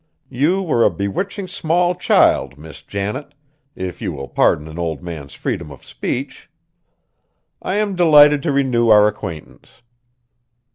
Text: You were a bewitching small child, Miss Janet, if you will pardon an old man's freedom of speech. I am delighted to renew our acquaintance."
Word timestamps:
You 0.31 0.63
were 0.63 0.83
a 0.83 0.89
bewitching 0.89 1.47
small 1.47 1.93
child, 1.93 2.57
Miss 2.57 2.81
Janet, 2.81 3.35
if 3.75 4.01
you 4.01 4.11
will 4.13 4.27
pardon 4.27 4.67
an 4.67 4.79
old 4.79 5.03
man's 5.03 5.35
freedom 5.35 5.71
of 5.71 5.85
speech. 5.85 6.49
I 7.61 7.75
am 7.75 7.95
delighted 7.95 8.41
to 8.41 8.51
renew 8.51 8.89
our 8.89 9.05
acquaintance." 9.05 9.83